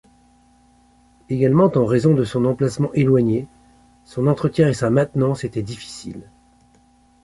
Également 1.29 1.69
en 1.77 1.85
raison 1.85 2.15
de 2.15 2.23
son 2.23 2.45
emplacement 2.45 2.91
éloigné, 2.93 3.47
son 4.03 4.25
entretien 4.25 4.67
et 4.67 4.73
sa 4.73 4.89
maintenance 4.89 5.43
étaient 5.43 5.61
difficiles. 5.61 6.27